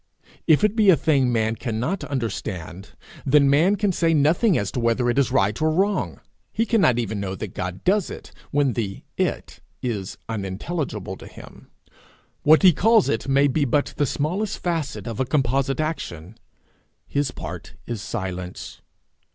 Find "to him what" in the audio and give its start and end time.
11.17-12.63